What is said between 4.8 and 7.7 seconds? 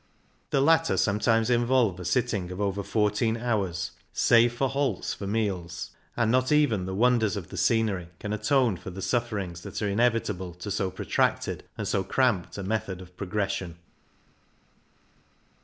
THE ALPS halts for meals, and not even the wonders of the